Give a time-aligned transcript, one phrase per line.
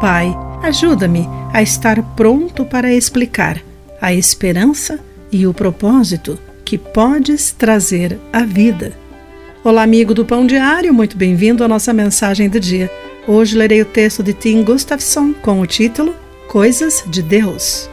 [0.00, 3.60] Pai, ajuda-me a estar pronto para explicar
[4.00, 5.00] a esperança
[5.32, 8.92] e o propósito que podes trazer à vida.
[9.64, 12.88] Olá, amigo do Pão Diário, muito bem-vindo à nossa mensagem do dia.
[13.26, 16.14] Hoje lerei o texto de Tim Gustafson com o título
[16.46, 17.90] Coisas de Deus.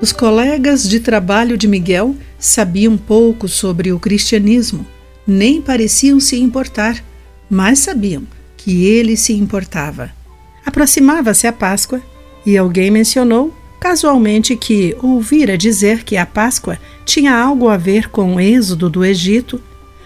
[0.00, 4.84] Os colegas de trabalho de Miguel sabiam pouco sobre o cristianismo,
[5.24, 7.00] nem pareciam se importar,
[7.48, 8.24] mas sabiam
[8.56, 10.10] que ele se importava.
[10.64, 12.02] Aproximava-se a Páscoa
[12.44, 18.34] e alguém mencionou casualmente que ouvira dizer que a Páscoa tinha algo a ver com
[18.34, 19.62] o êxodo do Egito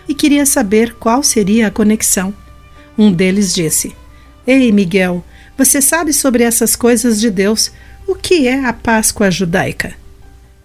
[0.09, 2.35] e queria saber qual seria a conexão.
[2.99, 3.95] Um deles disse:
[4.47, 5.25] Ei, Miguel,
[5.57, 7.71] você sabe sobre essas coisas de Deus.
[8.07, 9.95] O que é a Páscoa judaica?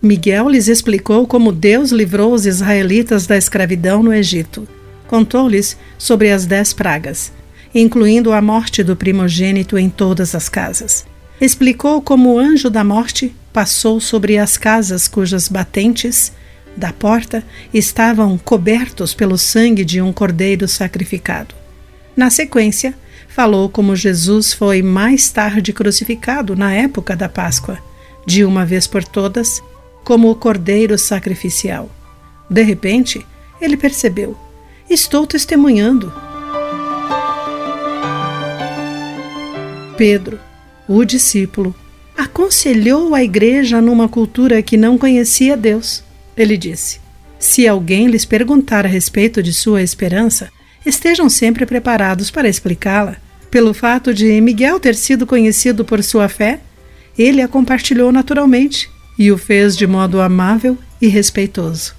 [0.01, 4.67] Miguel lhes explicou como Deus livrou os israelitas da escravidão no Egito.
[5.07, 7.31] Contou-lhes sobre as dez pragas,
[7.73, 11.05] incluindo a morte do primogênito em todas as casas.
[11.39, 16.31] Explicou como o anjo da morte passou sobre as casas cujas batentes
[16.75, 21.55] da porta estavam cobertos pelo sangue de um cordeiro sacrificado.
[22.15, 22.93] Na sequência,
[23.27, 27.77] falou como Jesus foi mais tarde crucificado na época da Páscoa,
[28.25, 29.61] de uma vez por todas,
[30.03, 31.89] como o cordeiro sacrificial.
[32.49, 33.25] De repente,
[33.61, 34.37] ele percebeu:
[34.89, 36.13] estou testemunhando.
[39.97, 40.39] Pedro,
[40.87, 41.73] o discípulo,
[42.17, 46.03] aconselhou a igreja numa cultura que não conhecia Deus.
[46.35, 46.99] Ele disse:
[47.39, 50.49] Se alguém lhes perguntar a respeito de sua esperança,
[50.85, 53.17] estejam sempre preparados para explicá-la.
[53.49, 56.59] Pelo fato de Miguel ter sido conhecido por sua fé,
[57.17, 61.95] ele a compartilhou naturalmente e o fez de modo amável e respeitoso.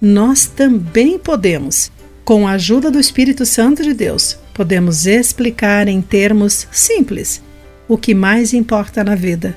[0.00, 1.90] Nós também podemos,
[2.28, 7.42] com a ajuda do Espírito Santo de Deus, podemos explicar em termos simples
[7.88, 9.56] o que mais importa na vida,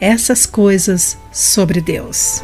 [0.00, 2.40] essas coisas sobre Deus.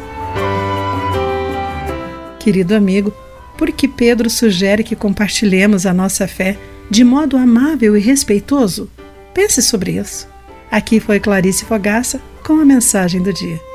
[2.39, 3.13] Querido amigo,
[3.57, 6.57] por que Pedro sugere que compartilhemos a nossa fé
[6.89, 8.91] de modo amável e respeitoso?
[9.33, 10.27] Pense sobre isso.
[10.69, 13.68] Aqui foi Clarice Fogaça com a mensagem do dia.